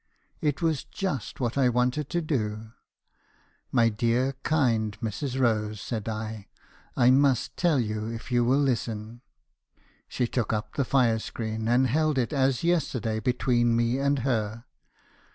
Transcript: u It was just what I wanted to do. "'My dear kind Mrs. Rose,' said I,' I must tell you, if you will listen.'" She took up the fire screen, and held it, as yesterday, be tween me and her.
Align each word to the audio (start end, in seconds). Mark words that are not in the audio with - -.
u 0.41 0.49
It 0.49 0.63
was 0.63 0.83
just 0.83 1.39
what 1.39 1.59
I 1.59 1.69
wanted 1.69 2.09
to 2.09 2.23
do. 2.23 2.71
"'My 3.71 3.89
dear 3.89 4.33
kind 4.41 4.99
Mrs. 4.99 5.39
Rose,' 5.39 5.79
said 5.79 6.09
I,' 6.09 6.47
I 6.97 7.11
must 7.11 7.55
tell 7.55 7.79
you, 7.79 8.07
if 8.07 8.31
you 8.31 8.43
will 8.43 8.57
listen.'" 8.57 9.21
She 10.07 10.25
took 10.25 10.51
up 10.53 10.73
the 10.73 10.85
fire 10.85 11.19
screen, 11.19 11.67
and 11.67 11.85
held 11.85 12.17
it, 12.17 12.33
as 12.33 12.63
yesterday, 12.63 13.19
be 13.19 13.33
tween 13.33 13.75
me 13.75 13.99
and 13.99 14.17
her. 14.25 14.65